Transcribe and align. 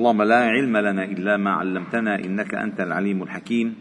اللهم 0.00 0.22
لا 0.22 0.36
علم 0.36 0.76
لنا 0.76 1.04
إلا 1.04 1.36
ما 1.36 1.50
علمتنا 1.50 2.24
إنك 2.24 2.54
أنت 2.54 2.80
العليم 2.80 3.22
الحكيم. 3.22 3.74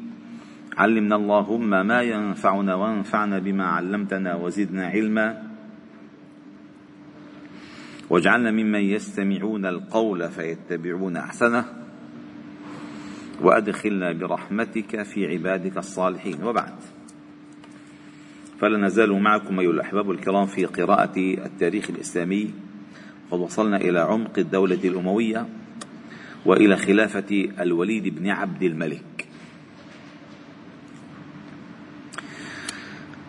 علمنا 0.78 1.16
اللهم 1.16 1.70
ما 1.70 2.02
ينفعنا 2.02 2.76
وانفعنا 2.76 3.40
بما 3.40 3.66
علمتنا 3.66 4.36
وزدنا 4.36 4.88
علما. 4.88 5.44
واجعلنا 8.10 8.52
ممن 8.52 8.80
يستمعون 8.80 9.66
القول 9.66 10.30
فيتبعون 10.30 11.18
أحسنه. 11.18 11.66
وأدخلنا 13.42 14.12
برحمتك 14.12 15.04
في 15.04 15.28
عبادك 15.28 15.78
الصالحين. 15.78 16.44
وبعد. 16.44 16.76
فلا 18.60 18.78
نزال 18.78 19.22
معكم 19.24 19.60
أيها 19.60 19.72
الأحباب 19.72 20.12
الكرام 20.12 20.46
في 20.46 20.66
قراءة 20.66 21.18
التاريخ 21.18 21.90
الإسلامي. 21.90 22.54
وقد 23.32 23.40
وصلنا 23.40 23.78
إلى 23.78 24.00
عمق 24.00 24.40
الدولة 24.40 24.84
الأموية. 24.84 25.46
وإلى 26.46 26.78
خلافة 26.78 27.50
الوليد 27.60 28.08
بن 28.16 28.30
عبد 28.30 28.64
الملك. 28.64 29.28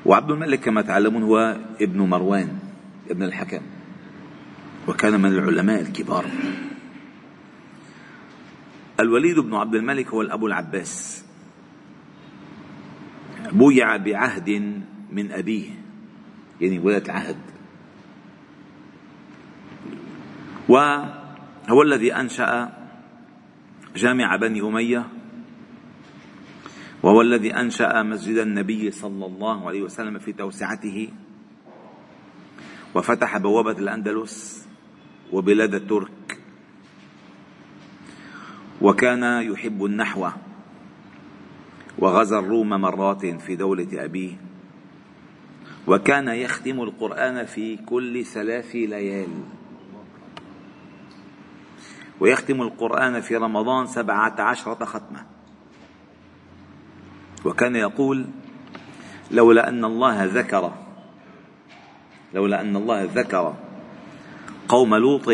وعبد 0.06 0.30
الملك 0.30 0.60
كما 0.60 0.82
تعلمون 0.82 1.22
هو 1.22 1.56
ابن 1.80 2.00
مروان 2.00 2.58
ابن 3.10 3.22
الحكم 3.22 3.60
وكان 4.88 5.20
من 5.20 5.30
العلماء 5.30 5.80
الكبار. 5.80 6.26
الوليد 9.00 9.38
بن 9.38 9.54
عبد 9.54 9.74
الملك 9.74 10.08
هو 10.08 10.22
الأبو 10.22 10.46
العباس. 10.46 11.24
بويع 13.52 13.96
بعهد 13.96 14.50
من 15.12 15.32
أبيه 15.32 15.70
يعني 16.60 16.78
ولاية 16.78 17.10
عهد. 17.10 17.36
وهو 20.68 21.82
الذي 21.82 22.14
أنشأ 22.14 22.79
جامع 23.96 24.36
بني 24.36 24.60
أمية 24.60 25.08
وهو 27.02 27.20
الذي 27.20 27.54
أنشأ 27.54 28.02
مسجد 28.02 28.36
النبي 28.36 28.90
صلى 28.90 29.26
الله 29.26 29.68
عليه 29.68 29.82
وسلم 29.82 30.18
في 30.18 30.32
توسعته 30.32 31.08
وفتح 32.94 33.38
بوابة 33.38 33.78
الأندلس 33.78 34.68
وبلاد 35.32 35.74
الترك 35.74 36.40
وكان 38.80 39.22
يحب 39.52 39.84
النحو 39.84 40.28
وغزا 41.98 42.38
الروم 42.38 42.68
مرات 42.68 43.26
في 43.26 43.56
دولة 43.56 44.04
أبيه 44.04 44.32
وكان 45.86 46.28
يختم 46.28 46.80
القرآن 46.80 47.46
في 47.46 47.76
كل 47.76 48.24
ثلاث 48.24 48.74
ليال. 48.74 49.28
ويختم 52.20 52.62
القرآن 52.62 53.20
في 53.20 53.36
رمضان 53.36 53.86
سبعة 53.86 54.40
عشرة 54.40 54.84
ختمة. 54.84 55.26
وكان 57.44 57.76
يقول 57.76 58.26
لولا 59.30 59.68
أن 59.68 59.84
الله 59.84 60.24
ذكر 60.24 60.72
لولا 62.34 62.60
أن 62.60 62.76
الله 62.76 63.04
ذكر 63.14 63.54
قوم 64.68 64.94
لوط 64.94 65.28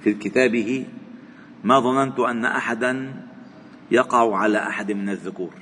في 0.00 0.14
كتابه 0.14 0.86
ما 1.64 1.80
ظننت 1.80 2.20
أن 2.20 2.44
أحدا 2.44 3.22
يقع 3.90 4.36
على 4.36 4.58
أحد 4.58 4.92
من 4.92 5.08
الذكور. 5.08 5.52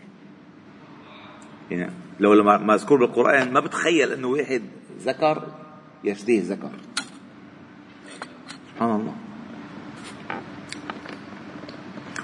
يعني 1.70 1.92
لو 2.20 2.42
ما 2.42 2.58
مذكور 2.58 2.98
بالقرآن 2.98 3.52
ما 3.52 3.61
بتخيل 3.61 4.12
أنه 4.12 4.28
واحد 4.28 4.62
ذكر 5.00 5.46
يشتهي 6.05 6.38
ذكر 6.38 6.70
سبحان 8.72 9.00
الله. 9.00 9.30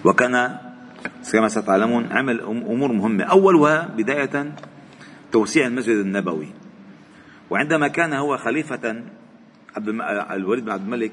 وكان 0.07 0.59
كما 1.33 1.49
ستعلمون 1.49 2.13
عمل 2.13 2.41
أمور 2.41 2.93
مهمة. 2.93 3.25
أولها 3.25 3.87
بداية 3.97 4.55
توسيع 5.33 5.67
المسجد 5.67 5.97
النبوي. 5.97 6.49
وعندما 7.51 7.89
كان 7.89 8.13
هو 8.13 8.37
خليفة 8.37 9.03
عبد 9.77 9.89
الوليد 10.31 10.65
بن 10.65 10.71
عبد 10.71 10.83
الملك 10.83 11.13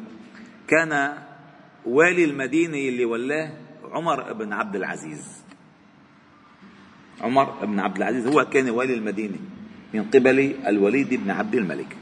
كان 0.68 1.14
والي 1.86 2.24
المدينة 2.24 2.78
اللي 2.78 3.06
ولاه 3.06 3.54
عمر 3.92 4.34
بن 4.34 4.54
عبد 4.54 4.76
العزيز. 4.76 5.44
عمر 7.22 7.66
بن 7.66 7.80
عبد 7.80 7.98
العزيز 7.98 8.28
هو 8.28 8.46
كان 8.46 8.70
والي 8.70 8.94
المدينة 8.94 9.38
من 9.94 10.04
قبل 10.04 10.56
الوليد 10.68 11.14
بن 11.14 11.32
عبد 11.32 11.56
الملك. 11.56 11.98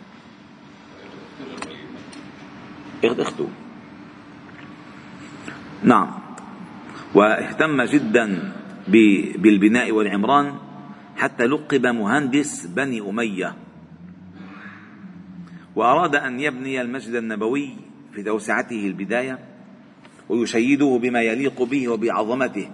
اخته. 3.03 3.49
نعم. 5.83 6.20
واهتم 7.13 7.81
جدا 7.81 8.53
بالبناء 9.37 9.91
والعمران 9.91 10.55
حتى 11.15 11.43
لقب 11.43 11.85
مهندس 11.85 12.65
بني 12.65 13.01
أمية. 13.01 13.55
وأراد 15.75 16.15
أن 16.15 16.39
يبني 16.39 16.81
المسجد 16.81 17.15
النبوي 17.15 17.69
في 18.13 18.23
توسعته 18.23 18.87
البداية 18.87 19.39
ويشيده 20.29 20.99
بما 21.01 21.21
يليق 21.21 21.63
به 21.63 21.87
وبعظمته. 21.87 22.69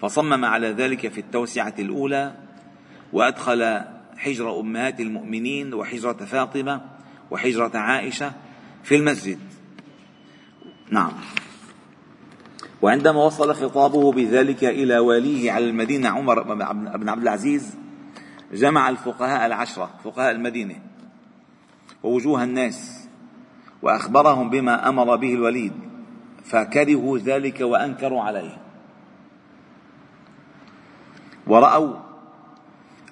فصمم 0.00 0.44
على 0.44 0.68
ذلك 0.68 1.08
في 1.08 1.18
التوسعة 1.18 1.74
الأولى 1.78 2.34
وأدخل 3.12 3.80
حجر 4.16 4.60
أمهات 4.60 5.00
المؤمنين 5.00 5.74
وحجرة 5.74 6.12
فاطمة 6.12 6.80
وحجرة 7.30 7.78
عائشة 7.78 8.32
في 8.84 8.96
المسجد. 8.96 9.38
نعم. 10.90 11.12
وعندما 12.82 13.24
وصل 13.24 13.54
خطابه 13.54 14.12
بذلك 14.12 14.64
إلى 14.64 14.98
واليه 14.98 15.52
على 15.52 15.64
المدينة 15.64 16.08
عمر 16.08 16.42
بن 16.96 17.08
عبد 17.08 17.22
العزيز 17.22 17.76
جمع 18.52 18.88
الفقهاء 18.88 19.46
العشرة 19.46 19.90
فقهاء 20.04 20.30
المدينة 20.30 20.74
ووجوه 22.02 22.44
الناس 22.44 23.08
وأخبرهم 23.82 24.50
بما 24.50 24.88
أمر 24.88 25.16
به 25.16 25.34
الوليد 25.34 25.72
فكرهوا 26.44 27.18
ذلك 27.18 27.60
وأنكروا 27.60 28.22
عليه. 28.22 28.58
ورأوا 31.46 31.96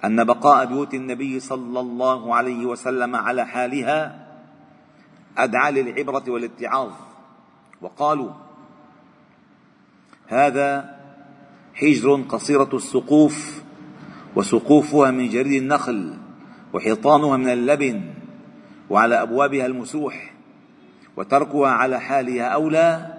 أن 0.05 0.25
بقاء 0.25 0.67
بيوت 0.67 0.95
النبي 0.95 1.41
صلى 1.41 1.81
الله 1.81 2.35
عليه 2.35 2.67
وسلم 2.67 3.17
على 3.17 3.47
حالها 3.47 4.27
أدعى 5.39 5.73
للعبرة 5.73 6.25
والاتعاظ 6.29 6.91
وقالوا 7.83 8.31
هذا 10.27 10.95
حجر 11.75 12.25
قصيرة 12.29 12.71
السقوف 12.75 13.63
وسقوفها 14.37 15.11
من 15.11 15.29
جريد 15.29 15.63
النخل 15.63 16.15
وحيطانها 16.73 17.37
من 17.37 17.49
اللبن 17.49 18.01
وعلى 18.91 19.23
أبوابها 19.23 19.67
المسوح 19.67 20.35
وتركها 21.17 21.69
على 21.69 22.01
حالها 22.01 22.45
أولى 22.45 23.15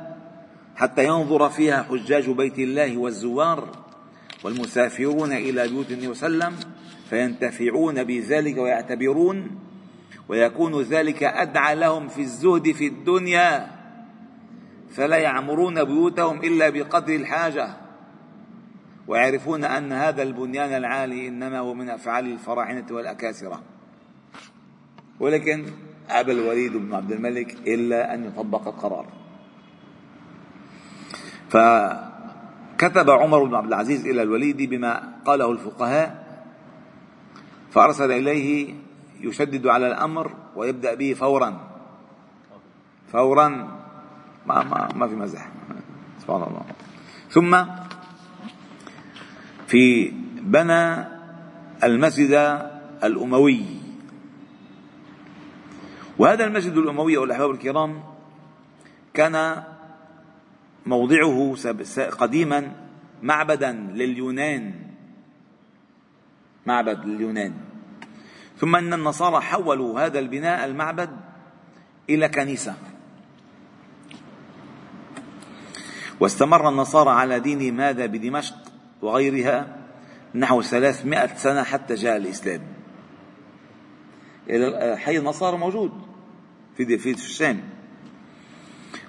حتى 0.75 1.05
ينظر 1.05 1.49
فيها 1.49 1.83
حجاج 1.83 2.29
بيت 2.29 2.59
الله 2.59 2.97
والزوار 2.97 3.69
والمسافرون 4.43 5.31
إلى 5.31 5.67
بيوت 5.67 5.91
النبي 5.91 6.07
وسلم 6.07 6.53
فينتفعون 7.09 8.03
بذلك 8.03 8.57
ويعتبرون 8.57 9.59
ويكون 10.29 10.81
ذلك 10.81 11.23
أدعى 11.23 11.75
لهم 11.75 12.07
في 12.07 12.21
الزهد 12.21 12.71
في 12.71 12.87
الدنيا. 12.87 13.67
فلا 14.95 15.17
يعمرون 15.17 15.83
بيوتهم 15.83 16.39
إلا 16.39 16.69
بقدر 16.69 17.15
الحاجة. 17.15 17.67
ويعرفون 19.07 19.63
أن 19.63 19.91
هذا 19.91 20.23
البنيان 20.23 20.73
العالي 20.73 21.27
إنما 21.27 21.59
هو 21.59 21.73
من 21.73 21.89
أفعال 21.89 22.31
الفراعنة 22.31 22.85
والأكاسرة. 22.91 23.61
ولكن 25.19 25.65
أبى 26.09 26.31
الوليد 26.31 26.77
بن 26.77 26.93
عبد 26.93 27.11
الملك 27.11 27.53
إلا 27.67 28.13
أن 28.13 28.25
يطبق 28.25 28.67
القرار. 28.67 29.05
فكتب 31.49 33.09
عمر 33.09 33.43
بن 33.43 33.55
عبد 33.55 33.67
العزيز 33.67 34.05
إلى 34.05 34.21
الوليد 34.21 34.61
بما 34.61 35.13
قاله 35.25 35.51
الفقهاء 35.51 36.25
فأرسل 37.71 38.11
إليه 38.11 38.73
يشدد 39.19 39.67
على 39.67 39.87
الأمر 39.87 40.35
ويبدأ 40.55 40.93
به 40.93 41.13
فورا. 41.13 41.59
فورا 43.11 43.79
ما 44.47 44.63
ما 44.63 44.89
ما 44.95 45.07
في 45.07 45.15
مزح. 45.15 45.49
سبحان 46.21 46.43
الله. 46.43 46.65
ثم 47.29 47.65
في 49.67 50.11
بنى 50.41 51.05
المسجد 51.83 52.33
الأموي. 53.03 53.65
وهذا 56.17 56.45
المسجد 56.45 56.77
الأموي 56.77 57.17
والأحباب 57.17 57.51
الكرام 57.51 58.03
كان 59.13 59.63
موضعه 60.85 61.55
قديما 62.09 62.71
معبدا 63.23 63.71
لليونان. 63.71 64.73
معبد 66.65 67.05
لليونان. 67.05 67.53
ثم 68.57 68.75
إن 68.75 68.93
النصارى 68.93 69.41
حولوا 69.41 70.05
هذا 70.05 70.19
البناء 70.19 70.65
المعبد 70.65 71.09
إلى 72.09 72.29
كنيسة. 72.29 72.75
واستمر 76.19 76.69
النصارى 76.69 77.09
على 77.09 77.39
دين 77.39 77.75
ماذا 77.75 78.05
بدمشق 78.05 78.55
وغيرها 79.01 79.77
نحو 80.35 80.61
ثلاثمائة 80.61 81.35
سنة 81.35 81.63
حتى 81.63 81.95
جاء 81.95 82.17
الإسلام. 82.17 82.61
حي 84.97 85.17
النصارى 85.17 85.57
موجود 85.57 85.91
في 86.77 86.97
في 86.97 87.11
الشام. 87.11 87.63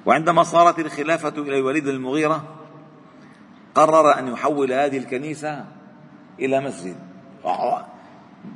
وعندما 0.07 0.43
صارت 0.43 0.79
الخلافة 0.79 1.29
إلى 1.29 1.59
الوليد 1.59 1.87
المغيرة 1.89 2.55
قرر 3.75 4.19
أن 4.19 4.29
يحول 4.29 4.73
هذه 4.73 4.99
الكنيسة 4.99 5.65
إلى 6.39 6.61
مسجد. 6.61 6.97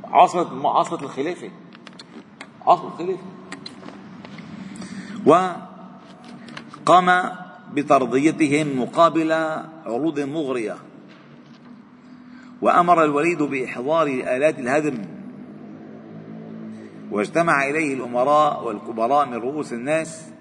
عاصمة 0.04 0.68
عاصمة 0.68 1.02
الخلافة. 1.02 1.50
عاصمة 2.66 2.88
الخلافة. 2.88 3.22
وقام 6.86 7.32
بترضيتهم 7.74 8.80
مقابل 8.80 9.32
عروض 9.86 10.20
مغرية. 10.20 10.76
وأمر 12.62 13.04
الوليد 13.04 13.42
بإحضار 13.42 14.06
آلات 14.06 14.58
الهدم. 14.58 14.98
واجتمع 17.10 17.68
إليه 17.68 17.94
الأمراء 17.94 18.64
والكبراء 18.64 19.26
من 19.26 19.34
رؤوس 19.34 19.72
الناس. 19.72 20.32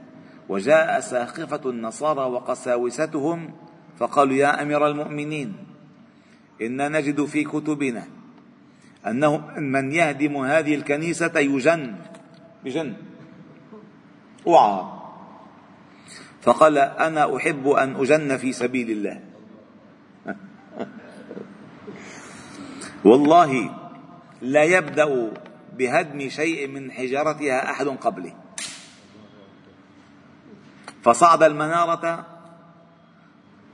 وجاء 0.50 1.00
ساخفة 1.00 1.70
النصارى 1.70 2.22
وقساوستهم. 2.22 3.50
فقالوا 4.00 4.36
يا 4.36 4.62
أمير 4.62 4.88
المؤمنين 4.88 5.54
إنا 6.62 6.90
نجد 6.90 7.26
في 7.26 7.44
كتبنا 7.44 8.04
أنه 9.08 9.38
من 9.58 9.92
يهدم 9.92 10.38
هذه 10.38 10.76
الكنيسة 10.76 11.40
يجن. 11.40 11.96
بجن. 12.66 12.94
أوعى. 14.48 14.99
فقال 16.41 16.77
أنا 16.77 17.38
أحب 17.38 17.68
أن 17.68 17.95
أجن 17.95 18.38
في 18.38 18.51
سبيل 18.51 18.91
الله. 18.91 19.21
والله 23.06 23.75
لا 24.41 24.63
يبدأ 24.63 25.31
بهدم 25.77 26.30
شيء 26.30 26.68
من 26.68 26.91
حجارتها 26.91 27.71
أحد 27.71 27.88
قبله. 27.88 28.33
فصعد 31.03 31.44
المنارة 31.44 32.25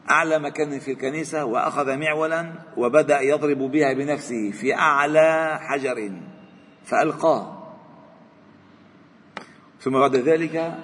أعلى 0.10 0.40
مكان 0.40 0.80
في 0.80 0.92
الكنيسة 0.92 1.46
وأخذ 1.46 1.98
معولا 1.98 2.54
وبدأ 2.78 3.22
يضرب 3.22 3.58
بها 3.58 3.94
بنفسه 3.94 4.52
في 4.52 4.76
أعلى 4.76 5.60
حجر 5.62 6.12
فألقاه. 6.86 7.74
ثم 9.82 10.00
بعد 10.00 10.16
ذلك 10.16 10.78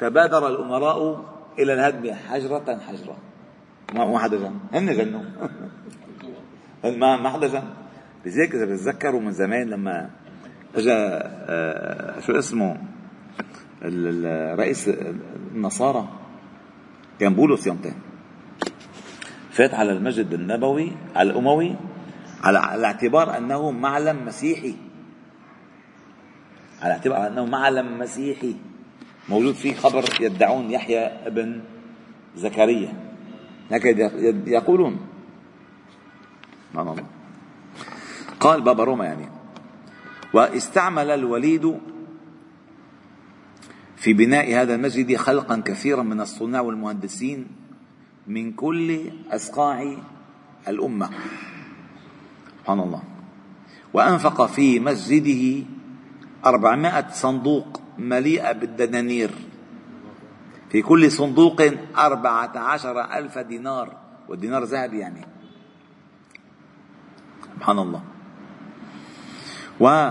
تبادر 0.00 0.48
الأمراء 0.48 1.24
إلى 1.58 1.74
الهدم 1.74 2.14
حجرة 2.14 2.78
حجرة. 2.88 3.16
ما 3.94 4.18
حدا 4.18 4.36
جن. 4.36 4.54
هن 4.72 4.96
جنوا. 4.96 5.22
ما 7.00 7.16
ما 7.16 7.28
حدا 7.30 7.48
جن. 7.48 7.62
لذلك 8.26 8.54
إذا 8.54 8.64
بتذكروا 8.64 9.20
من 9.20 9.32
زمان 9.32 9.70
لما 9.70 10.10
اجى 10.74 10.92
آه، 10.92 12.20
شو 12.20 12.38
اسمه؟ 12.38 12.76
رئيس 14.54 14.88
النصارى 15.54 16.08
كان 17.20 17.34
بولس 17.34 17.66
يومتين 17.66 17.94
فات 19.50 19.74
على 19.74 19.92
المسجد 19.92 20.32
النبوي 20.32 20.92
على 21.16 21.30
الأموي 21.30 21.76
على 22.42 22.86
اعتبار 22.86 23.36
أنه 23.36 23.70
معلم 23.70 24.26
مسيحي. 24.26 24.74
على 26.82 26.92
اعتبار 26.92 27.26
أنه 27.26 27.44
معلم 27.44 27.98
مسيحي. 27.98 28.56
موجود 29.28 29.54
فيه 29.54 29.74
خبر 29.74 30.04
يدعون 30.20 30.70
يحيى 30.70 30.98
ابن 30.98 31.60
زكريا. 32.36 32.92
هكذا 33.70 34.12
يقولون. 34.46 35.00
نعم 36.74 36.88
الله 36.88 37.04
قال 38.40 38.60
بابا 38.60 38.84
روما 38.84 39.04
يعني 39.04 39.28
وإستعمل 40.34 41.10
الوليد 41.10 41.78
في 43.96 44.12
بناء 44.12 44.54
هذا 44.54 44.74
المسجد 44.74 45.16
خلقا 45.16 45.62
كثيرا 45.64 46.02
من 46.02 46.20
الصناع 46.20 46.60
والمهندسين 46.60 47.46
من 48.26 48.52
كل 48.52 49.10
أسقاع 49.30 49.96
الأمة. 50.68 51.10
سبحان 52.60 52.80
الله. 52.80 53.02
وأنفق 53.94 54.46
في 54.46 54.80
مسجده 54.80 55.66
أربعمائة 56.46 57.08
صندوق 57.10 57.80
مليئة 57.98 58.52
بالدنانير. 58.52 59.30
في 60.70 60.82
كل 60.82 61.12
صندوق 61.12 61.62
أربعة 61.98 62.58
عشر 62.58 63.00
ألف 63.00 63.38
دينار 63.38 63.96
والدينار 64.28 64.64
ذهب 64.64 64.94
يعني. 64.94 65.26
سبحان 67.54 67.78
الله. 67.78 68.02
و 69.80 70.10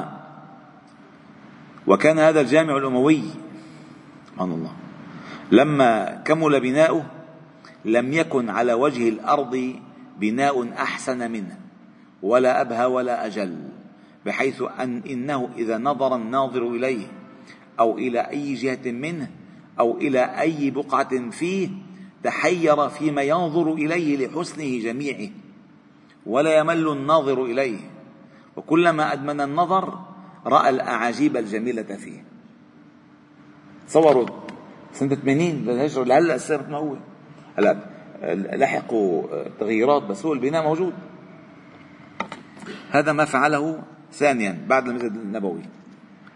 وكان 1.88 2.20
هذا 2.20 2.42
الجامع 2.42 2.78
الأموي. 2.78 3.22
سبحان 4.32 4.52
الله. 4.52 4.74
لما 5.52 6.22
كمل 6.26 6.60
بناؤه 6.60 7.06
لم 7.86 8.14
يكن 8.14 8.50
على 8.50 8.74
وجه 8.74 9.10
الأرض 9.10 9.76
بناء 10.20 10.74
أحسن 10.74 11.32
منه 11.32 11.58
ولا 12.22 12.62
أبهى 12.62 12.86
ولا 12.86 13.26
أجل 13.26 13.70
بحيث 14.26 14.64
أن 14.80 15.02
إنه 15.10 15.50
إذا 15.58 15.78
نظر 15.78 16.16
الناظر 16.16 16.68
إليه 16.68 17.08
أو 17.80 17.98
إلى 17.98 18.20
أي 18.20 18.54
جهة 18.54 18.92
منه 18.92 19.30
أو 19.80 19.98
إلى 19.98 20.20
أي 20.20 20.72
بقعة 20.72 21.30
فيه 21.30 21.70
تحير 22.24 22.90
فيما 22.90 23.22
ينظر 23.22 23.74
إليه 23.74 24.28
لحسنه 24.28 24.80
جميعه 24.80 25.30
ولا 26.26 26.58
يمل 26.58 26.88
الناظر 26.88 27.46
إليه. 27.46 27.80
وكلما 28.56 29.14
أدمن 29.14 29.42
النظر 29.42 30.00
رأى 30.46 30.70
الأعاجيب 30.70 31.38
الجميلة 31.38 31.84
فيه. 31.84 32.24
تصوروا 33.88 34.28
سنة 34.94 35.16
80 35.16 35.40
للهجره 35.40 36.04
لهلا 36.04 36.38
صارت 36.38 36.70
ما 36.70 36.78
هو 36.78 36.96
هلا 37.58 37.78
لحقوا 38.58 39.24
تغييرات 39.60 40.04
بس 40.04 40.26
هو 40.26 40.34
البناء 40.34 40.64
موجود. 40.64 40.94
هذا 42.92 43.12
ما 43.12 43.26
فعله 43.26 43.84
ثانيا 44.14 44.66
بعد 44.68 44.88
المسجد 44.88 45.12
النبوي. 45.12 45.62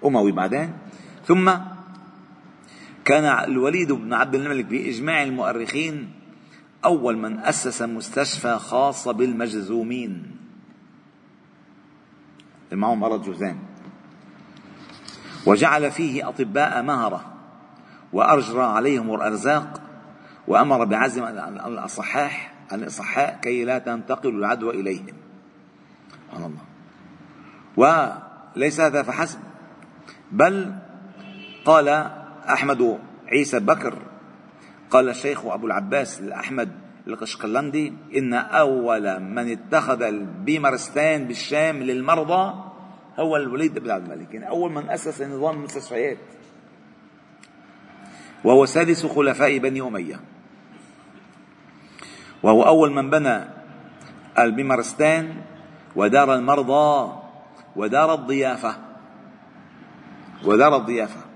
أموي 0.06 0.32
بعدين. 0.32 0.74
ثم 1.26 1.52
كان 3.06 3.26
الوليد 3.26 3.92
بن 3.92 4.14
عبد 4.14 4.36
الملك 4.36 4.66
بإجماع 4.66 5.24
المؤرخين 5.24 6.12
أول 6.86 7.18
من 7.18 7.40
أسس 7.40 7.82
مستشفى 7.82 8.60
خاصة 8.60 9.12
بالمجزومين. 9.12 10.38
اللي 12.66 12.82
معهم 12.82 13.00
مرض 13.00 13.24
جذام 13.30 13.60
وجعل 15.46 15.92
فيه 15.92 16.30
أطباء 16.30 16.82
مهرة 16.84 17.34
وأرجر 18.14 18.60
عليهم 18.60 19.16
الأرزاق 19.16 19.82
وأمر 20.48 20.86
بعزم 20.86 21.24
الأصحاح 21.68 22.54
الإصحاء 22.74 23.40
كي 23.42 23.66
لا 23.66 23.80
تنتقل 23.80 24.30
العدوى 24.30 24.82
إليهم. 24.82 25.16
سبحان 26.28 26.44
الله. 26.44 26.62
وليس 28.56 28.80
هذا 28.80 29.04
فحسب 29.04 29.40
بل 30.32 30.76
قال 31.66 31.90
أحمد 32.50 33.00
عيسى 33.28 33.60
بكر. 33.60 33.98
قال 34.90 35.10
الشيخ 35.10 35.46
أبو 35.46 35.68
العباس 35.68 36.20
الأحمد 36.20 36.72
القشقلندي 37.08 37.94
إن 38.16 38.34
أول 38.34 39.20
من 39.20 39.52
اتخذ 39.52 40.02
البيمرستان 40.02 41.28
بالشام 41.28 41.84
للمرضى 41.84 42.64
هو 43.20 43.38
الوليد 43.38 43.80
بن 43.80 43.92
عبد 43.92 44.12
الملك. 44.12 44.34
يعني 44.34 44.50
أول 44.50 44.72
من 44.72 44.90
أسس 44.90 45.22
نظام 45.22 45.56
المستشفيات. 45.56 46.18
وهو 48.44 48.66
سادس 48.66 49.06
خلفاء 49.06 49.58
بني 49.58 49.82
أمية. 49.82 50.20
وهو 52.44 52.64
أول 52.64 52.92
من 52.92 53.10
بنى 53.10 53.44
البمرستان 54.40 55.36
ودار 55.96 56.36
المرضى 56.36 57.14
ودار 57.76 58.14
الضيافة. 58.14 58.76
ودار 60.46 60.76
الضيافة. 60.76 61.31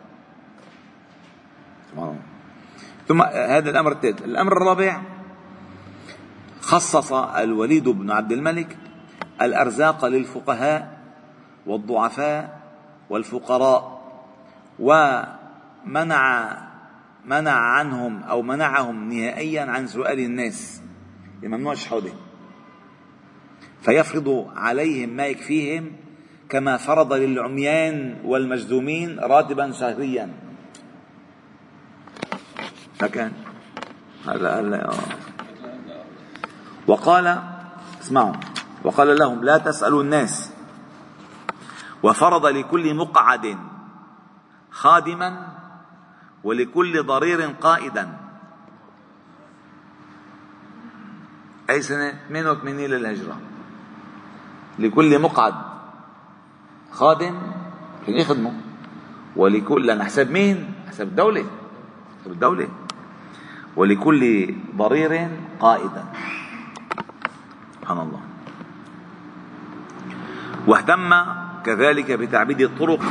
ثم 3.08 3.22
هذا 3.22 3.70
الأمر 3.70 3.92
الثالث. 3.92 4.22
الأمر 4.22 4.52
الرابع 4.58 5.02
خصص 6.62 7.14
الوليد 7.14 7.90
بن 7.90 8.12
عبد 8.12 8.32
الملك 8.32 8.78
الأرزاق 9.42 10.06
للفقهاء 10.06 10.98
والضعفاء 11.66 12.62
والفقراء 13.10 14.02
ومنع 14.80 16.58
منع 17.26 17.52
عنهم 17.52 18.24
أو 18.24 18.42
منعهم 18.42 19.14
نهائيا 19.14 19.62
عن 19.62 19.88
سؤال 19.88 20.20
الناس. 20.20 20.82
ممنوع 21.44 21.74
الشحوذة 21.74 22.14
فيفرض 23.82 24.52
عليهم 24.56 25.10
ما 25.10 25.26
يكفيهم 25.26 25.92
كما 26.50 26.78
فرض 26.78 27.14
للعميان 27.14 28.16
والمجذومين 28.24 29.20
راتبا 29.20 29.72
شهريا. 29.72 30.45
فكان. 33.00 33.32
هلا 34.28 34.90
آه. 34.90 34.94
وقال 36.88 37.44
اسمعوا. 38.02 38.34
وقال 38.84 39.18
لهم 39.18 39.44
لا 39.44 39.58
تسألوا 39.58 40.04
الناس. 40.04 40.52
وفرض 42.04 42.46
لكل 42.46 42.96
مقعد 42.96 43.58
خادما 44.72 45.48
ولكل 46.44 47.04
ضرير 47.04 47.42
قائدا. 47.62 48.18
أي 51.70 51.82
سنة؟ 51.82 52.20
88 52.30 52.90
للهجرة 52.90 53.38
لكل 54.80 55.20
مقعد 55.20 55.56
خادم 56.92 57.42
كان 58.08 58.16
يخدمه. 58.16 58.54
ولكل 59.36 59.86
لأن 59.86 60.04
حسب 60.04 60.32
مين؟ 60.32 60.74
حسب 60.88 61.08
الدولة. 61.08 61.46
حسب 62.22 62.32
الدولة. 62.32 62.68
ولكل 63.76 64.54
ضرير 64.76 65.30
قائدا. 65.60 66.06
سبحان 67.76 67.98
الله. 67.98 68.22
واهتم 70.68 71.14
كذلك 71.66 72.12
بتعبيد 72.12 72.62
الطرق 72.62 73.04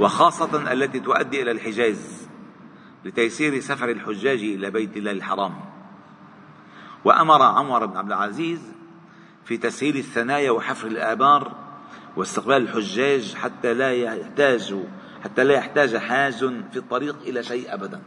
وخاصة 0.00 0.72
التي 0.72 1.00
تؤدي 1.00 1.42
إلى 1.42 1.50
الحجاز 1.50 2.28
لتيسير 3.04 3.60
سفر 3.60 3.88
الحجاج 3.90 4.38
إلى 4.38 4.70
بيت 4.70 4.96
الله 4.96 5.10
الحرام. 5.10 5.54
وأمر 7.04 7.42
عمر 7.42 7.86
بن 7.86 7.96
عبد 7.96 8.12
العزيز 8.12 8.72
في 9.44 9.56
تسهيل 9.56 9.96
الثنايا 9.96 10.50
وحفر 10.50 10.86
الآبار 10.86 11.52
واستقبال 12.16 12.56
الحجاج 12.56 13.34
حتى 13.34 13.74
لا 13.74 13.92
يحتاج 13.92 14.74
حتى 15.26 15.44
لا 15.44 15.54
يحتاج 15.54 15.96
حاج 15.96 16.38
في 16.70 16.76
الطريق 16.76 17.16
إلى 17.22 17.42
شيء 17.42 17.74
أبدا. 17.74 18.02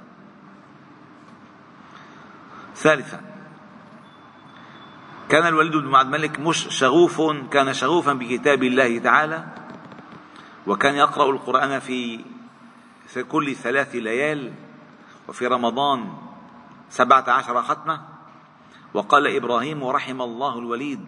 ثالثا 2.75 3.21
كان 5.29 5.47
الوليد 5.47 5.75
بن 5.75 5.95
عبد 5.95 6.13
الملك 6.13 6.39
مش 6.39 6.67
شغوف 6.79 7.21
كان 7.51 7.73
شغوفا 7.73 8.13
بكتاب 8.13 8.63
الله 8.63 8.99
تعالى 8.99 9.45
وكان 10.67 10.95
يقرأ 10.95 11.31
القرآن 11.31 11.79
في 11.79 12.25
في 13.07 13.23
كل 13.23 13.55
ثلاث 13.55 13.95
ليال 13.95 14.53
وفي 15.27 15.47
رمضان 15.47 16.13
سبعة 16.89 17.29
عشر 17.29 17.61
ختمة. 17.61 18.01
وقال 18.93 19.35
إبراهيم 19.35 19.83
ورحم 19.83 20.21
الله 20.21 20.59
الوليد 20.59 21.05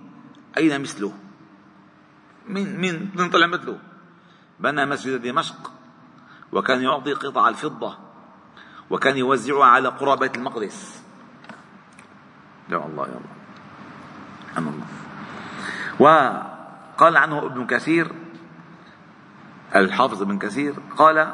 أين 0.58 0.82
مثله؟ 0.82 1.14
من 2.48 2.82
من 2.82 3.10
من 3.16 3.30
طلع 3.30 3.48
مثله؟ 3.48 3.80
بنى 4.60 4.86
مسجد 4.86 5.22
دمشق. 5.22 5.81
وكان 6.52 6.82
يعطي 6.82 7.14
قطع 7.14 7.50
الفضة 7.50 7.98
وكان 8.90 9.18
يوزعها 9.18 9.66
على 9.66 9.90
قرى 9.90 10.18
بيت 10.18 10.36
المقدس. 10.36 11.04
يا 12.70 12.78
الله 12.78 13.04
يا 13.08 13.20
الله. 13.20 13.36
سبحان 14.48 14.68
الله. 14.68 14.86
وقال 16.00 17.18
عنه 17.18 17.46
ابن 17.46 17.68
كثير 17.68 18.12
الحافظ 19.76 20.22
ابن 20.22 20.40
كثير 20.40 20.74
قال 20.98 21.34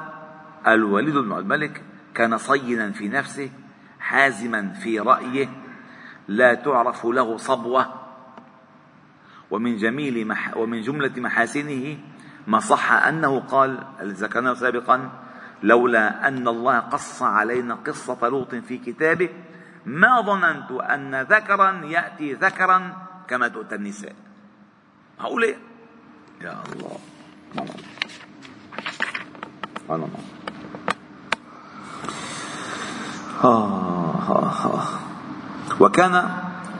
الوليد 0.67 1.17
بن 1.17 1.38
الملك 1.38 1.83
كان 2.13 2.38
صينا 2.38 2.91
في 2.91 3.07
نفسه 3.07 3.50
حازما 4.00 4.74
في 4.74 5.00
رأيه 5.00 5.50
لا 6.27 6.53
تعرف 6.53 7.05
له 7.05 7.38
صبوة. 7.38 7.93
ومن 9.51 9.77
جميل 9.77 10.27
مح 10.27 10.57
ومن 10.57 10.81
جملة 10.81 11.12
محاسنه 11.17 11.97
ما 12.47 12.59
صح 12.59 12.91
أنه 12.91 13.39
قال 13.39 13.83
ذكرناه 14.01 14.53
سابقا؟ 14.53 15.09
لولا 15.63 16.27
أن 16.27 16.47
الله 16.47 16.79
قص 16.79 17.21
علينا 17.21 17.75
قصة 17.85 18.27
لوط 18.27 18.55
في 18.55 18.77
كتابه 18.77 19.29
ما 19.85 20.21
ظننت 20.21 20.71
أن 20.71 21.21
ذكرا 21.21 21.71
يأتي 21.85 22.33
ذكرا 22.33 22.93
كما 23.27 23.47
تؤتى 23.47 23.75
النساء. 23.75 24.15
هؤلاء 25.19 25.57
يا 26.41 26.55
الله. 26.73 26.97
سبحان 29.79 30.01
الله. 30.03 30.19
آه 33.43 34.15
آه 34.29 34.51
آه. 34.65 34.83
وكان 35.79 36.29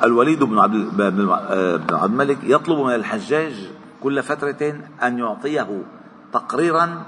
الوليد 0.03 0.43
بن 0.43 0.59
عبد 0.59 0.97
بن 0.97 1.29
عبد 1.91 2.12
الملك 2.12 2.38
يطلب 2.43 2.79
من 2.79 2.95
الحجاج 2.95 3.76
كل 4.04 4.24
فترة 4.24 4.82
أن 5.04 5.20
يعطيه 5.20 5.84
تقريرا 6.34 7.06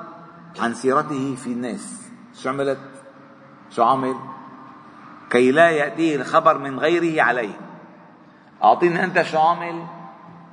عن 0.59 0.73
سيرته 0.73 1.35
في 1.35 1.51
الناس. 1.51 2.11
شو 2.33 2.49
عملت؟ 2.49 2.79
شو 3.69 3.83
عمل؟ 3.83 4.15
كي 5.29 5.51
لا 5.51 5.69
يأتيه 5.69 6.15
الخبر 6.15 6.57
من 6.57 6.79
غيره 6.79 7.23
عليه. 7.23 7.59
أعطيني 8.63 9.03
أنت 9.03 9.21
شو 9.21 9.37
عامل؟ 9.37 9.83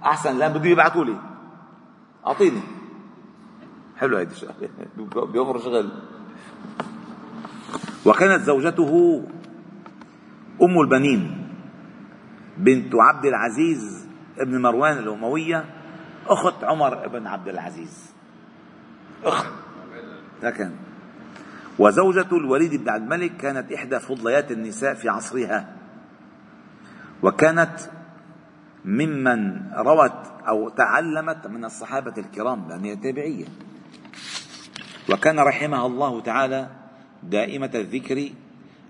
أحسن 0.04 0.38
لا 0.38 0.48
بده 0.48 0.68
يبعثوا 0.68 1.04
لي. 1.04 1.16
أعطيني. 2.26 2.60
حلو 3.96 4.16
هيدي 4.16 4.32
الشغلة 4.32 4.54
بيوفر 5.32 5.58
شغل. 5.58 5.90
وكانت 8.06 8.42
زوجته 8.42 9.22
أم 10.62 10.80
البنين 10.80 11.48
بنت 12.56 12.92
عبد 12.94 13.26
العزيز 13.26 14.08
ابن 14.38 14.62
مروان 14.62 14.98
الأموية 14.98 15.64
أخت 16.28 16.64
عمر 16.64 17.08
بن 17.08 17.26
عبد 17.26 17.48
العزيز. 17.48 18.12
أخت. 19.24 19.46
لكن 20.42 20.70
وزوجة 21.78 22.26
الوليد 22.32 22.74
بن 22.74 22.88
عبد 22.88 23.02
الملك 23.02 23.36
كانت 23.36 23.72
إحدى 23.72 23.98
فضليات 23.98 24.52
النساء 24.52 24.94
في 24.94 25.08
عصرها. 25.08 25.76
وكانت 27.22 27.76
ممن 28.84 29.72
روت 29.72 30.12
أو 30.48 30.68
تعلمت 30.68 31.46
من 31.46 31.64
الصحابة 31.64 32.14
الكرام 32.18 32.68
لأن 32.68 32.84
هي 32.84 32.96
تابعية 32.96 33.44
وكان 35.10 35.40
رحمها 35.40 35.86
الله 35.86 36.20
تعالى 36.20 36.68
دائمة 37.22 37.70
الذكر 37.74 38.28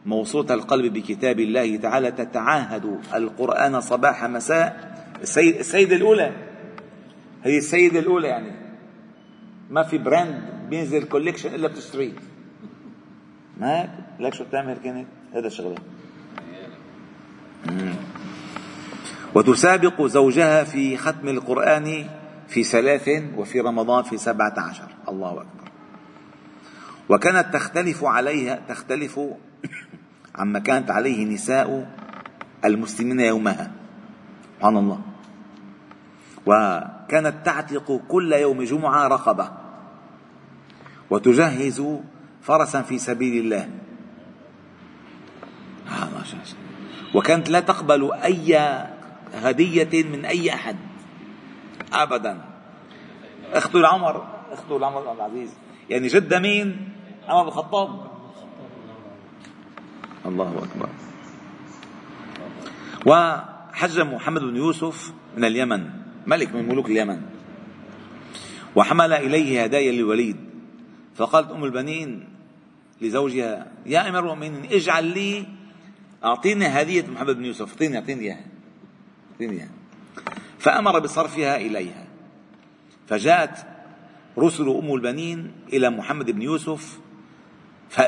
موصولة 0.07 0.47
القلب 0.51 0.93
بكتاب 0.93 1.41
الله 1.41 1.77
تعالى 1.77 2.11
تتعاهد 2.11 3.01
القرآن 3.15 3.81
صباح 3.81 4.25
مساء. 4.25 4.97
السيد 5.23 5.93
الأولى 5.93 6.33
هي 7.47 7.59
السيدة 7.59 7.99
الأولى 7.99 8.29
يعني. 8.29 8.53
ما 9.71 9.83
في 9.83 9.99
brand 9.99 10.43
بينزل 10.71 11.05
collection 11.05 11.55
إلا 11.55 11.69
بتشتريه 11.69 12.13
ما 13.57 13.89
لك 14.21 14.35
شو 14.35 14.45
بتعمل 14.45 14.77
كانت 14.85 15.07
هذا 15.35 15.49
شغله 15.49 15.77
وتسابق 19.35 20.07
زوجها 20.07 20.65
في 20.65 20.97
ختم 20.97 21.29
القرآن 21.29 22.07
في 22.49 22.65
ثلاث 22.65 23.11
وفي 23.37 23.61
رمضان 23.61 24.03
في 24.03 24.17
سبعة 24.17 24.55
عشر. 24.59 24.89
الله 25.09 25.31
أكبر. 25.31 25.71
وكانت 27.09 27.55
تختلف 27.55 28.05
عليها 28.05 28.61
تختلف 28.69 29.21
عما 30.39 30.59
كانت 30.59 30.91
عليه 30.91 31.25
نساء 31.25 31.89
المسلمين 32.65 33.21
يومها. 33.21 33.71
سبحان 34.57 34.77
الله. 34.77 35.01
وكانت 37.07 37.47
تعتق 37.47 38.01
كل 38.09 38.33
يوم 38.33 38.63
جمعة 38.63 39.09
رقبة 39.09 39.51
وتجهز 41.11 41.83
فرسا 42.43 42.83
في 42.83 42.99
سبيل 42.99 43.45
الله. 43.45 43.69
وكانت 47.15 47.49
لا 47.49 47.61
تقبل 47.61 48.13
أي 48.13 48.59
هدية 49.35 50.03
من 50.03 50.25
أي 50.25 50.55
أحد. 50.55 50.77
أبدا. 51.93 52.45
أخته 53.53 53.79
لعمر 53.79 54.27
أخته 54.53 54.81
لعمر 54.81 55.01
بن 55.01 55.17
العزيز. 55.17 55.51
يعني 55.91 56.09
جدة 56.09 56.39
مين؟ 56.39 56.89
عمر 57.29 57.43
بن 57.43 57.49
الخطاب. 57.49 58.07
الله 60.27 60.63
أكبر. 60.63 60.89
وحج 63.07 64.01
محمد 64.01 64.43
بن 64.43 64.57
يوسف 64.57 65.13
من 65.37 65.45
اليمن. 65.45 66.06
ملك 66.27 66.55
من 66.55 66.69
ملوك 66.69 66.87
اليمن. 66.87 67.23
وحمل 68.77 69.13
إليه 69.13 69.65
هدايا 69.65 69.93
للوليد 69.93 70.37
فقالت 71.15 71.51
أم 71.51 71.65
البنين 71.65 72.29
لزوجها 73.01 73.73
يا 73.87 74.09
أمير 74.09 74.21
المؤمنين 74.21 74.65
اجعل 74.73 75.05
لي 75.05 75.47
أعطيني 76.25 76.67
هدية 76.67 77.07
محمد 77.07 77.37
بن 77.37 77.45
يوسف. 77.45 77.71
أعطيني 77.73 77.99
أعطيني 77.99 78.21
إياها 78.21 78.45
أعطيني 79.33 79.69
فأمر 80.59 80.99
بصرفها 80.99 81.57
إليها. 81.57 82.07
فجاءت 83.07 83.67
رسل 84.39 84.69
أم 84.69 84.95
البنين 84.95 85.53
إلى 85.73 85.91
محمد 85.91 86.31
بن 86.31 86.43
يوسف 86.43 86.99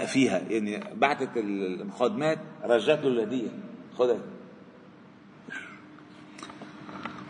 فيها 0.07 0.39
يعني 0.39 0.85
بعثت 0.95 1.37
المخادمات 1.37 2.39
رجعت 2.65 3.05
له 3.05 3.09
الهدية 3.09 3.49
خذها 3.99 4.21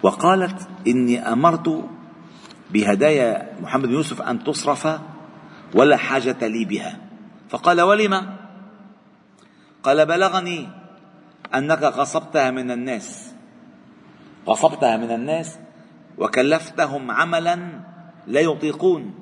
وقالت 0.02 0.68
إني 0.86 1.32
أمرت 1.32 1.84
بهدايا 2.70 3.56
محمد 3.60 3.88
بن 3.88 3.94
يوسف 3.94 4.22
أن 4.22 4.44
تصرف 4.44 5.00
ولا 5.74 5.96
حاجة 5.96 6.46
لي 6.46 6.64
بها. 6.64 6.98
فقال 7.48 7.80
ولم؟ 7.80 8.36
قال 9.82 10.06
بلغني 10.06 10.68
أنك 11.54 11.82
غصبتها 11.82 12.50
من 12.50 12.70
الناس. 12.70 13.34
غصبتها 14.46 14.96
من 14.96 15.10
الناس 15.10 15.58
وكلفتهم 16.18 17.10
عملا 17.10 17.56
لا 18.26 18.40
يطيقون. 18.40 19.14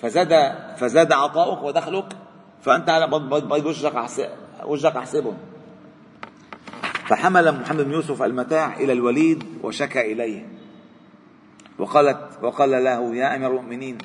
فزاد 0.00 0.32
فزاد 0.76 1.12
عطاؤك 1.12 1.62
ودخلك 1.62 2.16
فأنت 2.62 2.90
على 2.90 3.06
بيض 3.06 3.66
وجهك 3.66 4.10
وجهك 4.64 4.96
أحسبهم 4.96 5.36
فحمل 7.10 7.60
محمد 7.60 7.84
بن 7.84 7.92
يوسف 7.92 8.22
المتاع 8.22 8.76
إلى 8.76 8.92
الوليد 8.92 9.44
وشكى 9.62 10.12
إليه. 10.12 10.46
وقالت 11.78 12.38
وقال 12.42 12.70
له 12.70 13.16
يا 13.16 13.36
أمير 13.36 13.50
المؤمنين 13.50 13.98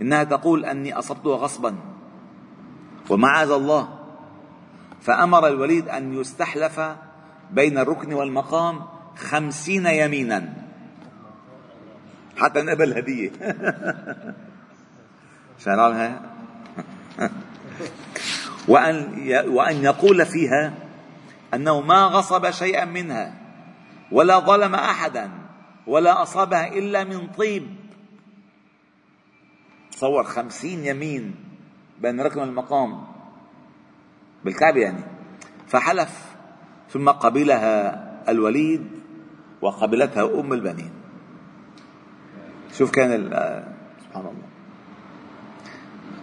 إنها 0.00 0.24
تقول 0.24 0.64
أني 0.64 0.98
أصبتها 0.98 1.36
غصبا 1.36 1.74
ومعاذ 3.10 3.50
الله. 3.50 3.98
فأمر 5.00 5.46
الوليد 5.46 5.88
أن 5.88 6.20
يستحلف 6.20 6.80
بين 7.50 7.78
الركن 7.78 8.12
والمقام 8.12 8.82
خمسين 9.16 9.86
يمينا. 9.86 10.52
حتى 12.36 12.62
نقبل 12.62 12.92
هدية. 12.92 13.30
وأن 18.68 19.24
وأن 19.48 19.76
يقول 19.84 20.26
فيها 20.26 20.85
أنه 21.56 21.80
ما 21.80 22.06
غصب 22.06 22.50
شيئا 22.50 22.84
منها 22.84 23.34
ولا 24.12 24.38
ظلم 24.38 24.74
أحدا 24.74 25.30
ولا 25.86 26.22
أصابها 26.22 26.68
إلا 26.68 27.04
من 27.04 27.26
طيب. 27.26 27.66
تصور 29.90 30.24
خمسين 30.24 30.84
يمين 30.84 31.34
بين 32.00 32.20
ركن 32.20 32.42
المقام 32.42 33.04
بالكعبة 34.44 34.80
يعني. 34.80 35.04
فحلف 35.66 36.36
ثم 36.90 37.08
قبلها 37.08 38.06
الوليد 38.28 38.86
وقبلتها 39.62 40.40
أم 40.40 40.52
البنين. 40.52 40.92
شوف 42.72 42.90
كان 42.90 43.10
سبحان 44.04 44.26
الله. 44.26 44.46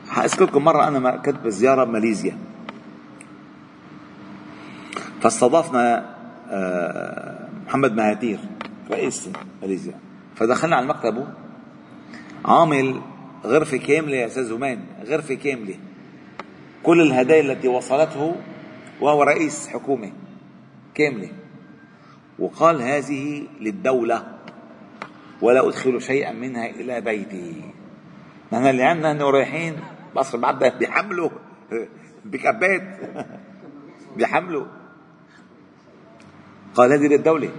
حأذكركم 0.09 0.63
مرة 0.63 0.87
أنا 0.87 1.17
كنت 1.17 1.35
بزيارة 1.35 1.83
بماليزيا 1.83 2.37
فاستضافنا 5.23 6.15
آه، 6.49 7.49
محمد 7.65 7.93
مهاتير 7.93 8.39
رئيس 8.91 9.29
ماليزيا. 9.61 9.93
فدخلنا 10.35 10.75
على 10.75 10.85
مكتبه 10.87 11.27
عامل 12.45 13.01
غرفة 13.45 13.77
كاملة 13.77 14.17
يا 14.17 14.25
أستاذ 14.25 14.43
زمان 14.43 14.79
غرفة 15.05 15.35
كاملة. 15.35 15.75
كل 16.83 17.01
الهدايا 17.01 17.41
التي 17.41 17.67
وصلته 17.67 18.35
وهو 19.01 19.23
رئيس 19.23 19.67
حكومة 19.67 20.11
كاملة. 20.95 21.29
وقال 22.39 22.81
هذه 22.81 23.47
للدولة 23.61 24.23
ولا 25.41 25.67
أدخل 25.67 26.01
شيئا 26.01 26.31
منها 26.31 26.69
إلى 26.69 27.01
بيتي. 27.01 27.61
نحن 28.53 28.65
اللي 28.65 28.83
عندنا 28.83 29.11
أنه 29.11 29.29
رايحين 29.29 29.75
مصر 30.15 30.37
بعد 30.37 30.77
بيحملوا 30.79 31.29
بكبات 32.25 32.97
بيحملوا. 34.17 34.82
قال 36.75 36.91
هذه 36.91 37.07
للدولة 37.07 37.49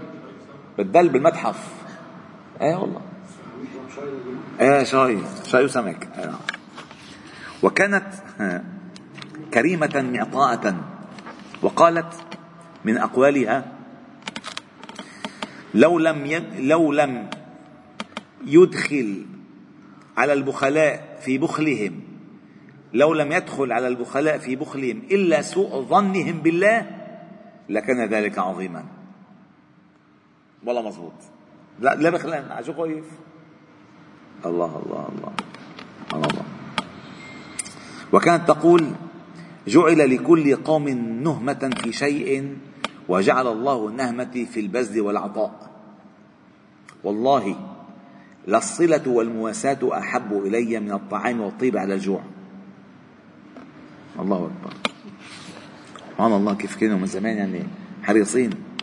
بتدل 0.78 1.09
بالمتحف. 1.09 1.73
إيه 2.61 2.76
والله. 2.76 3.00
إيه 4.61 4.85
شاي. 4.85 5.18
شاي 5.44 5.64
وسمك. 5.64 6.09
إيه. 6.18 6.33
وكانت 7.62 8.06
كريمة 9.54 10.11
معطاءة 10.12 10.85
وقالت 11.62 12.14
من 12.84 12.99
أقوالها 12.99 13.65
لو 15.75 15.99
لم 15.99 16.26
يد 16.26 16.45
لو 16.58 16.93
لم 16.93 17.30
يدخل 18.47 19.26
على 20.17 20.32
البخلاء 20.32 21.19
في 21.21 21.39
بخلهم 21.39 22.00
لو 22.93 23.15
لم 23.15 23.32
يدخل 23.32 23.73
على 23.73 23.89
البخلاء 23.89 24.39
في 24.39 24.56
بخلهم 24.56 25.02
إلا 25.10 25.43
سوء 25.43 25.82
ظنهم 25.82 26.41
بالله 26.41 26.91
لكان 27.69 28.08
ذلك 28.08 28.39
عظيما. 28.39 28.84
والله 30.67 30.83
مزبوط 30.89 31.13
لا 31.81 31.95
لا 31.95 32.11
بخلان 32.11 32.65
شو 32.65 32.73
الله 34.47 34.83
الله 34.87 35.09
الله. 35.09 35.33
الله 36.15 36.29
الله. 36.29 36.45
وكانت 38.13 38.49
تقول 38.49 38.85
جعل 39.69 40.11
لكل 40.15 40.57
قوم 40.57 40.89
نهمة 41.23 41.71
في 41.83 41.93
شيء 41.93 42.57
وجعل 43.09 43.47
الله 43.47 43.89
النهمة 43.89 44.47
في 44.53 44.61
البذل 44.61 45.00
والعطاء. 45.00 45.71
والله 47.05 47.57
للصلة 48.49 49.03
والمواساة 49.07 49.99
أحب 49.99 50.33
إلي 50.33 50.81
من 50.81 50.93
الطعام 50.93 51.41
والطيب 51.41 51.77
على 51.77 51.95
الجوع. 51.95 52.23
الله 54.21 54.37
أكبر. 54.37 54.75
سبحان 56.11 56.33
الله 56.33 56.55
كيف 56.55 56.77
كانوا 56.77 56.99
من 56.99 57.07
زمان 57.07 57.37
يعني 57.37 57.63
حريصين. 58.03 58.74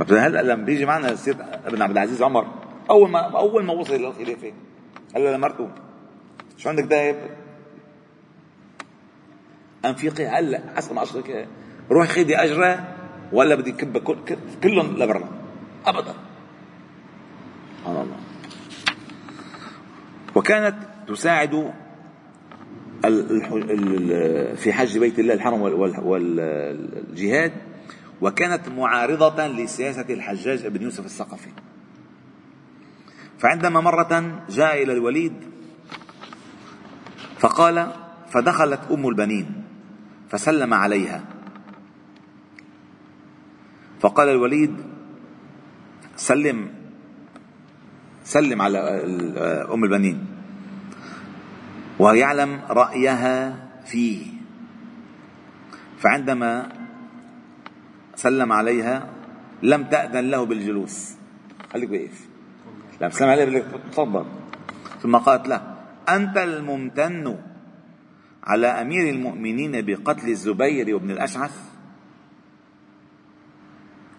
هلا 0.00 0.42
لما 0.42 0.64
بيجي 0.64 0.86
معنا 0.86 1.10
السيد 1.10 1.36
ابن 1.64 1.82
عبد 1.82 1.92
العزيز 1.92 2.22
عمر 2.22 2.46
أول 2.90 3.10
ما 3.10 3.18
أول 3.18 3.64
ما 3.64 3.72
وصل 3.72 3.94
للخلافه 3.94 4.52
قال 5.14 5.24
له 5.24 5.36
لمرته 5.36 5.68
شو 6.56 6.68
عندك 6.68 6.84
ذهب؟ 6.84 7.16
انفقي 9.84 10.26
هلا 10.26 10.60
حسب 10.76 10.94
ما 10.94 11.02
اشرك 11.02 11.48
روح 11.90 12.08
خذي 12.08 12.36
أجرة 12.36 12.94
ولا 13.32 13.54
بدي 13.54 13.72
كب 13.72 13.98
كلهم 14.62 14.96
لبرا. 14.96 15.28
ابدا. 15.86 16.14
سبحان 17.78 17.96
الله. 17.96 18.16
وكانت 20.34 20.76
تساعد 21.08 21.72
في 24.56 24.72
حج 24.72 24.98
بيت 24.98 25.18
الله 25.18 25.34
الحرم 25.34 25.62
والجهاد 26.02 27.52
وكانت 28.20 28.68
معارضة 28.68 29.46
لسياسة 29.46 30.06
الحجاج 30.10 30.66
بن 30.66 30.82
يوسف 30.82 31.04
الثقفي. 31.04 31.50
فعندما 33.38 33.80
مرة 33.80 34.44
جاء 34.50 34.82
إلى 34.82 34.92
الوليد 34.92 35.32
فقال 37.38 37.92
فدخلت 38.30 38.80
أم 38.90 39.08
البنين 39.08 39.64
فسلم 40.30 40.74
عليها. 40.74 41.24
فقال 44.00 44.28
الوليد 44.28 44.76
سلم 46.16 46.70
سلم 48.24 48.62
على 48.62 48.78
أم 49.74 49.84
البنين 49.84 50.26
ويعلم 51.98 52.60
رأيها 52.70 53.68
فيه. 53.86 54.26
فعندما 55.98 56.77
سلم 58.18 58.50
عليها 58.52 59.06
لم 59.62 59.84
تأذن 59.84 60.30
له 60.30 60.42
بالجلوس. 60.42 61.14
خليك 61.72 61.90
واقف. 61.90 62.18
لم 63.00 63.10
سلم 63.10 63.28
عليها 63.28 63.46
لك 63.46 63.66
تفضل 63.94 64.26
ثم 65.02 65.16
قالت 65.16 65.48
له 65.48 65.60
أنت 66.08 66.36
الممتن 66.36 67.36
على 68.44 68.66
أمير 68.66 69.14
المؤمنين 69.14 69.86
بقتل 69.86 70.28
الزبير 70.28 70.94
وابن 70.94 71.10
الأشعث؟ 71.10 71.54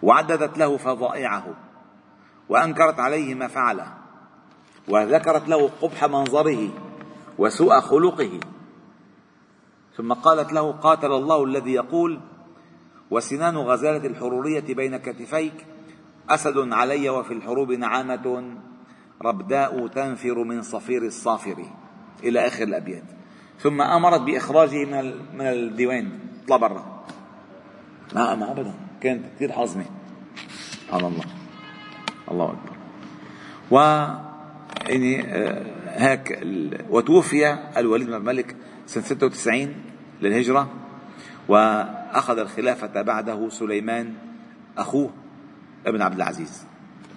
وعددت 0.03 0.57
له 0.57 0.77
فظائعه 0.77 1.45
وأنكرت 2.49 2.99
عليه 2.99 3.35
ما 3.35 3.47
فعله 3.47 3.87
وذكرت 4.87 5.49
له 5.49 5.67
قبح 5.81 6.05
منظره 6.05 6.69
وسوء 7.37 7.79
خلقه. 7.79 8.39
ثم 9.97 10.13
قالت 10.13 10.53
له 10.53 10.71
قاتل 10.71 11.11
الله 11.11 11.43
الذي 11.43 11.73
يقول 11.73 12.19
وسنان 13.11 13.57
غزالة 13.57 14.07
الحرورية 14.07 14.73
بين 14.73 14.97
كتفيك 14.97 15.65
أسد 16.29 16.73
علي 16.73 17.09
وفي 17.09 17.33
الحروب 17.33 17.71
نعامة 17.71 18.57
ربداء 19.21 19.87
تنفر 19.87 20.43
من 20.43 20.61
صفير 20.61 21.05
الصافر. 21.05 21.65
إلى 22.23 22.47
آخر 22.47 22.63
الأبيات. 22.63 23.03
ثم 23.59 23.81
أمرت 23.81 24.21
بإخراجه 24.21 24.85
من 24.85 25.13
من 25.33 25.45
الديوان. 25.45 26.09
اطلع 26.43 26.57
برا. 26.57 27.05
ما 28.15 28.35
ما 28.35 28.51
أبدا. 28.51 28.73
كانت 29.01 29.25
كثير 29.35 29.51
حازمة 29.51 29.85
سبحان 30.85 31.05
الله. 31.05 31.23
الله 32.31 32.45
أكبر. 32.45 32.77
و 33.71 33.77
يعني 34.89 35.21
آه، 35.21 35.65
هيك 35.85 36.39
وتوفي 36.89 37.57
الوليد 37.77 38.07
بن 38.07 38.13
الملك 38.13 38.55
سنة 38.85 39.03
96 39.03 39.75
للهجرة. 40.21 40.69
وأخذ 42.09 42.37
الخلافة 42.39 43.01
بعده 43.01 43.49
سليمان 43.49 44.13
أخوه 44.77 45.09
ابن 45.85 46.01
عبد 46.01 46.15
العزيز. 46.15 46.65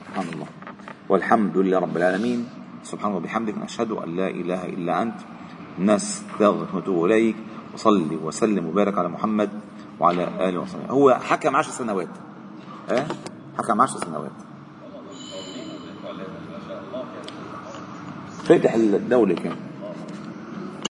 سبحان 0.08 0.28
الله. 0.32 0.46
والحمد 1.08 1.56
لله 1.56 1.78
رب 1.78 1.96
العالمين. 1.96 2.48
سبحانه 2.84 3.16
وبحمدك 3.16 3.58
نشهد 3.58 3.90
أن 3.90 4.16
لا 4.16 4.28
إله 4.28 4.64
إلا 4.66 5.02
أنت. 5.02 5.14
نستغفرك 5.78 6.74
ونتوب 6.74 7.04
إليك. 7.04 7.36
وصلي 7.74 8.16
وسلم 8.16 8.66
وبارك 8.66 8.98
على 8.98 9.08
محمد 9.08 9.50
وعلى 10.00 10.48
آله 10.48 10.60
وصحبه. 10.60 10.86
هو 10.86 11.14
حكم 11.14 11.56
عشر 11.56 11.70
سنوات. 11.70 12.12
إيه 12.90 13.08
حكم 13.58 13.80
عشر 13.80 13.98
سنوات. 13.98 14.36
فاتح 18.44 18.74
الدولة 18.74 19.34
كان. 19.34 19.56